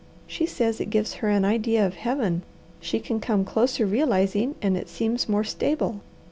[0.25, 2.41] She says it gives her an idea of Heaven
[2.79, 6.01] she can come closer realizing and it seems more stable.